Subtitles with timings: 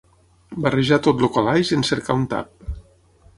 [0.63, 2.73] Barrejar tot el calaix en cercar un tap.